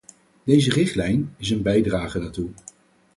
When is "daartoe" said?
2.19-2.49